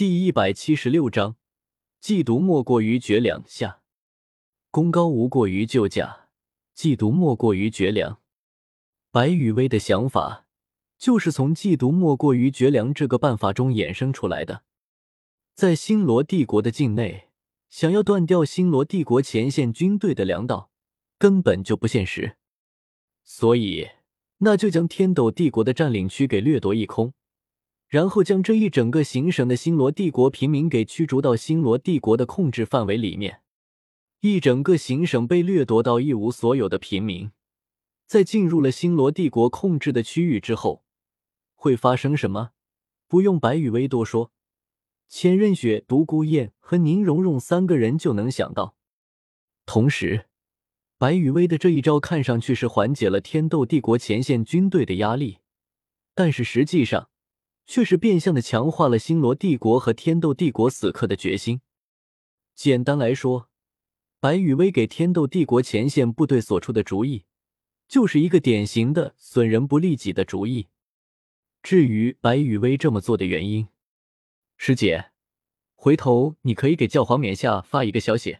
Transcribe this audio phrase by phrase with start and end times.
[0.00, 1.36] 第一百七十六章，
[2.02, 3.82] 嫉妒莫过于绝粮下，
[4.70, 6.30] 功高无过于救驾，
[6.74, 8.18] 嫉妒莫过于绝粮。
[9.10, 10.46] 白羽薇的想法
[10.96, 14.62] 就是从嫉妒莫过于绝粮这个办法中衍生出来的。
[15.54, 17.28] 在星罗帝国的境内，
[17.68, 20.70] 想要断掉星罗帝国前线军队的粮道，
[21.18, 22.38] 根本就不现实。
[23.22, 23.90] 所以，
[24.38, 27.12] 那就将天斗帝国的占领区给掠夺一空。
[27.90, 33.42] 然后将这一整个行省的星罗帝国平民给驱逐到星罗帝国的控制范围里面，
[34.20, 37.32] 一整个行省被掠夺到一无所有的平民，
[38.06, 40.84] 在进入了星罗帝国控制的区域之后，
[41.56, 42.52] 会发生什么？
[43.08, 44.30] 不用白羽薇多说，
[45.08, 48.76] 千仞雪、独孤雁和宁荣荣三个人就能想到。
[49.66, 50.26] 同时，
[50.96, 55.38] 白羽薇的这一招看上去是缓解了天斗帝国前线军队的压力，
[56.14, 57.09] 但是实际上。
[57.70, 61.60] 却是变相的强化了星罗帝国和天斗帝国死磕的决心。
[62.52, 63.48] 简单来说，
[64.18, 67.26] 白羽薇给天斗帝国前线部队所出的主意，
[67.86, 70.66] 就是一个典型的损人不利己的主意。
[71.62, 73.68] 至于白羽薇这么做的原因，
[74.56, 75.12] 师姐，
[75.76, 78.38] 回头你可以给教皇冕下发一个消息。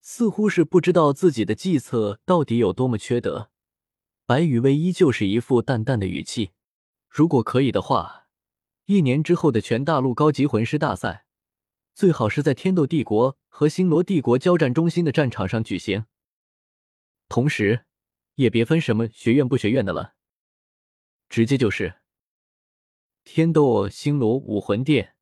[0.00, 3.50] 似乎是不知道自己的计策到底有多么缺德，
[4.26, 6.50] 白羽薇依旧是一副淡淡的语气。
[7.08, 8.21] 如果可以的话。
[8.92, 11.24] 一年之后的全大陆高级魂师大赛，
[11.94, 16.04] 最好是在天斗帝国和星罗帝国交战中心的战场上举行。
[17.26, 17.86] 同时，
[18.34, 20.14] 也别分什么学院不学院的了，
[21.30, 22.02] 直接就是
[23.24, 25.14] 天斗、星罗、武魂殿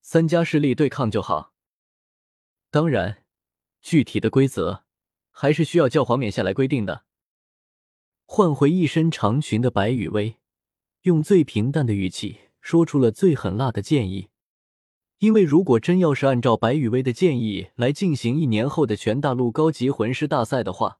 [0.00, 1.54] 三家势力对抗就好。
[2.72, 3.24] 当然，
[3.80, 4.84] 具体的规则
[5.30, 7.04] 还是需要教皇冕下来规定的。
[8.24, 10.40] 换回一身长裙的白羽薇，
[11.02, 12.40] 用最平淡的语气。
[12.64, 14.30] 说出了最狠辣的建议，
[15.18, 20.98] 因为如果真要是按照白羽薇的建议来进行一年后的全大陆高级魂师大赛的话，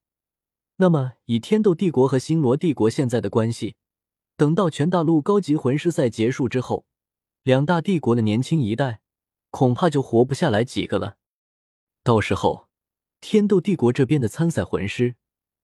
[0.76, 3.76] 那么以天斗帝国和星罗帝国现在的关系，
[4.36, 6.84] 等到全大陆高级魂师赛结束之后，
[7.42, 9.00] 两大帝国的年轻一代
[9.48, 11.16] 恐怕就活不下来几个了。
[12.02, 12.68] 到时候，
[13.22, 15.16] 天斗帝国这边的参赛魂师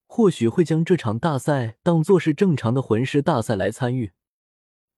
[0.06, 4.12] 或许会将这场大赛当做是正常的魂师大赛来参与。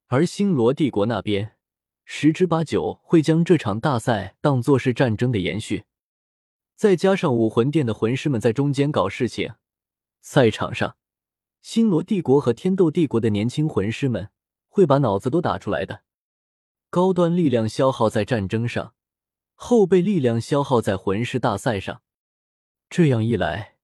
[0.09, 1.57] 而星罗帝国那边，
[2.05, 5.85] 十之八九会将这场大赛当作是战争的延续，
[6.77, 9.55] 再加上武魂殿的魂师们在中间搞事情，
[10.21, 10.97] 赛场上，
[11.63, 14.29] 星罗帝国和天斗帝国的年轻魂师们
[14.69, 16.03] 会把脑子都打出来的。
[16.91, 18.93] 高端力量消耗在战争上，
[19.55, 22.03] 后备力量消耗在魂师大赛上，
[22.91, 23.77] 这样一来，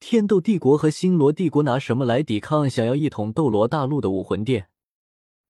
[0.00, 4.68] 天斗帝国和星罗帝国拿什么来抵抗想要一统斗罗大陆的武魂殿？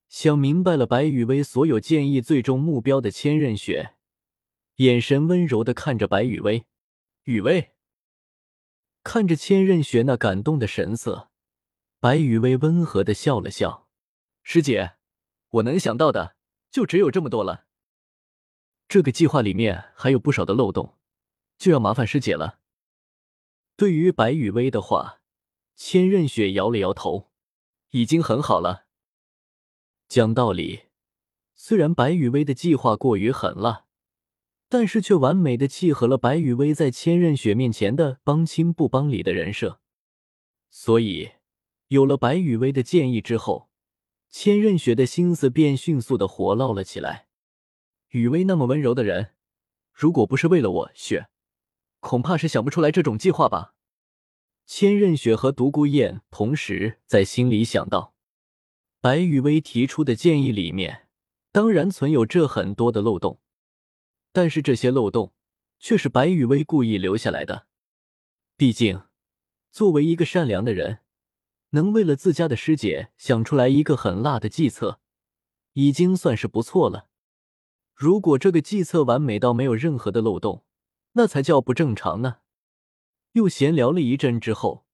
[0.09, 3.97] 想明白了，白羽薇所有建议最终目标的千仞雪，
[4.77, 6.65] 眼神温柔的看着白羽薇。
[7.25, 7.72] 雨薇
[9.03, 11.31] 看着千仞雪那感动的神色，
[11.99, 13.89] 白羽薇温和的笑了笑
[14.43, 14.93] ：“师姐，
[15.50, 16.37] 我能想到的
[16.71, 17.66] 就只有这么多了。
[18.89, 20.97] 这个计划里面还有不少的漏洞，
[21.59, 22.61] 就要麻烦师姐了。”
[23.77, 25.21] 对于白羽薇的话，
[25.75, 27.33] 千仞雪摇了摇头
[27.91, 28.86] ：“已经很好了。”
[30.09, 30.83] 讲道理，
[31.55, 33.87] 虽然白羽薇的计划过于狠辣，
[34.69, 39.81] 但是却完美的契合了白羽薇在千仞雪面前的帮亲不帮理的人设。
[40.71, 41.33] 所以，
[41.89, 43.69] 有了白羽薇的建议之后，
[44.31, 47.27] 千仞雪的心思便迅速的活络了起来。
[48.11, 49.33] 雨薇那么温柔的人，
[49.93, 51.28] 如果不是为了我雪，
[51.99, 53.75] 恐怕是想不出来这种计划吧。
[54.66, 58.16] 千仞雪和独孤雁同时在心里想到。
[59.06, 61.06] 白羽薇提出的建议里面，
[61.53, 63.39] 当然存有这很多的漏洞，
[64.33, 65.33] 但是这些漏洞
[65.78, 67.69] 却是白羽薇故意留下来的。
[68.56, 69.05] 毕竟，
[69.71, 71.03] 作为一个善良的人，
[71.71, 74.99] 能为了自家的师姐想出来一个很辣的计策，
[75.75, 77.06] 已经算是不错了。
[77.95, 80.65] 如果这个计策完美到没有任何的漏洞，
[81.13, 82.39] 那才叫不正常呢。
[83.34, 84.84] 又闲聊了一阵之后，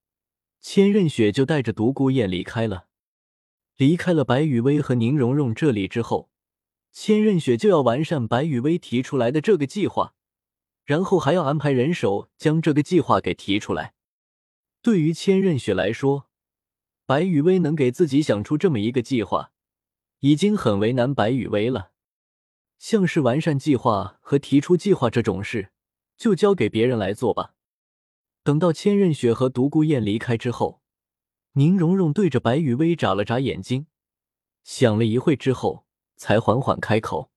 [0.60, 2.88] 千仞雪就带着独孤雁离开了。
[3.76, 6.30] 离开了白雨薇和宁荣荣这里之后，
[6.92, 10.14] 千仞雪就要完善白雨薇提出来的这个计划，
[10.84, 13.94] 然后还要安排人手将这个计划给提出来。
[14.82, 16.28] 对于千仞雪来说，
[17.06, 19.52] 白雨薇能给自己想出这么一个计划，
[20.20, 21.92] 已经很为难白雨薇了。
[22.78, 25.70] 像是完善计划和提出计划这种事，
[26.16, 27.54] 就交给别人来做吧。
[28.42, 30.81] 等到千仞雪和独孤雁离开之后。
[31.54, 33.86] 宁荣荣对着白雨薇眨了眨眼睛，
[34.64, 37.30] 想了一会之后，才缓缓开口：“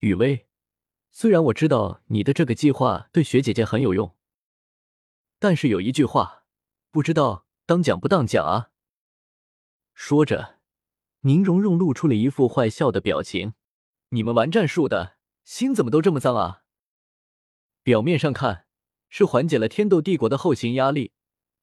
[0.00, 0.48] 雨薇，
[1.12, 4.16] 虽然我知道你的这个计划对雪姐姐很有用，
[5.38, 6.44] 但是有一句话，
[6.90, 8.70] 不知道当讲不当讲啊。”
[9.94, 10.58] 说着，
[11.20, 13.54] 宁荣荣露出了一副坏笑的表情。
[14.10, 16.64] “你们玩战术的心怎么都这么脏啊？
[17.84, 18.66] 表面上看
[19.08, 21.12] 是缓解了天斗帝国的后勤压力，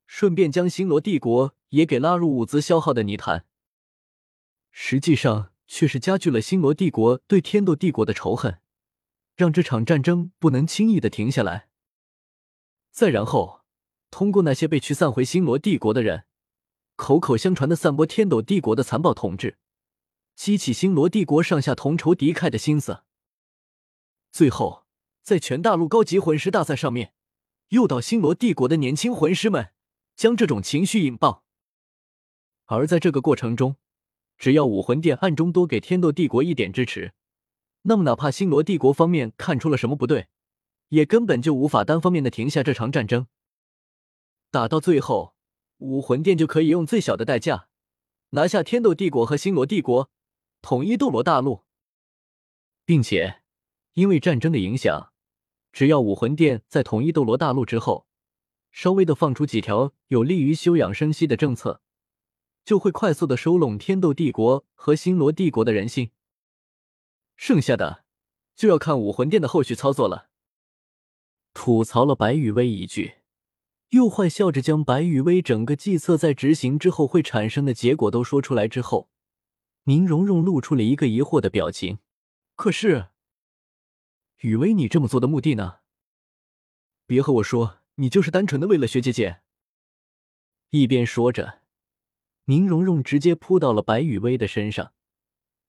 [0.08, 3.46] 顺便将星罗帝国也给拉入物资消耗的泥潭，
[4.72, 8.60] 实际上……”却是加剧了星罗帝国对天斗帝国的仇恨，
[9.36, 11.70] 让这场战争不能轻易的停下来。
[12.90, 13.62] 再然后，
[14.10, 16.26] 通过那些被驱散回星罗帝国的人，
[16.96, 19.60] 口口相传的散播天斗帝国的残暴统治，
[20.36, 23.04] 激起星罗帝国上下同仇敌忾的心思。
[24.32, 24.88] 最后，
[25.22, 27.14] 在全大陆高级魂师大赛上面，
[27.68, 29.70] 诱导星罗帝国的年轻魂师们
[30.16, 31.46] 将这种情绪引爆。
[32.72, 33.78] 而在这个过程中，
[34.38, 37.14] 只要武魂殿暗中多给天斗帝国一点支持，
[37.82, 40.28] 那么哪怕星罗帝国方面看出了什么不对，
[40.90, 43.26] 也根本就无法单方面的停下这场战争。
[44.52, 45.34] 打到最后，
[45.80, 47.70] 武魂殿就可以用最小的代价
[48.30, 50.12] 拿下天斗帝国和星罗帝国，
[50.62, 51.64] 统一斗罗大陆，
[52.86, 53.42] 并且
[53.94, 55.12] 因为战争的影响，
[55.74, 58.06] 只要武魂殿在统一斗罗大陆之后，
[58.72, 61.82] 稍微的放出几条有利于休养生息的政策。
[62.64, 66.12] 就会快速的收拢天斗帝国和星罗帝国的人心，
[67.36, 68.06] 剩下的
[68.56, 70.30] 就要看武魂殿的后续操作了。
[71.54, 73.16] 吐槽了白羽薇一句，
[73.90, 79.10] 又坏笑着将白羽薇整个计策在执行之后会产生的结果都说出来之后，
[79.86, 82.00] 宁荣荣露出了一个疑惑的表情。
[82.56, 83.08] 可是，
[84.42, 85.80] 雨薇，你这么做的目的呢？
[87.08, 89.42] 别和我说你就是单纯的为了学姐姐。
[90.70, 91.59] 一边说着。
[92.50, 94.92] 宁荣荣直接扑到了白雨薇的身上，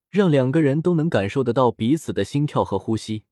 [0.09, 3.25] 让两个人都能感受得到彼此的心跳和呼吸。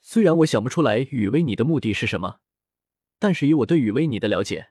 [0.00, 2.38] 虽然我想不出来雨薇你的目的是什么，
[3.18, 4.70] 但是以我对雨薇你的了解，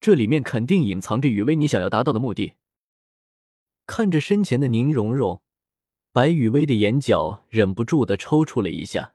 [0.00, 2.56] 这里面肯定隐藏着雨薇你想要达到的目的。
[3.86, 5.40] 看着身前的宁荣荣，
[6.12, 9.14] 白雨薇的眼角忍不住的抽搐了一下。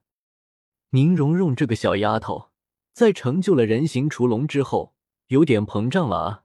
[0.89, 2.49] 宁荣荣这个小丫头，
[2.91, 4.95] 在成就了人形雏龙之后，
[5.27, 6.43] 有点膨胀了啊。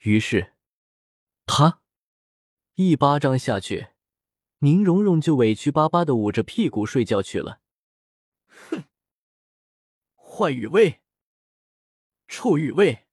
[0.00, 0.53] 于是。
[1.46, 1.82] 他
[2.74, 3.88] 一巴掌下去，
[4.58, 7.60] 宁荣荣就委屈巴巴的捂着屁股睡觉去了。
[8.48, 8.84] 哼，
[10.16, 11.02] 坏雨薇，
[12.26, 13.06] 臭雨薇，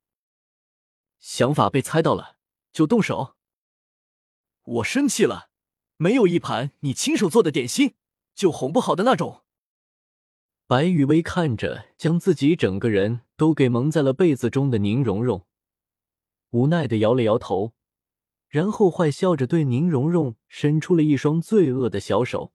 [1.20, 2.38] 想法被猜到了
[2.72, 3.36] 就动手。
[4.64, 5.50] 我生气了，
[5.98, 7.96] 没有一盘你亲手做的点心
[8.34, 9.44] 就哄不好的那种。
[10.66, 15.46] 白雨薇看着将自己整个人都给蒙在了被子中的宁荣荣，
[16.52, 17.74] 无奈的摇了摇头。
[18.52, 22.52] 然后坏笑着对宁荣荣伸出了一双罪恶的小手。